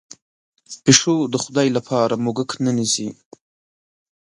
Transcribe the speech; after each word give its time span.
پشو 0.83 1.15
د 1.33 1.35
خدای 1.43 1.67
لپاره 1.77 2.13
موږک 2.23 2.49
نه 2.65 2.71
نیسي. 2.77 3.07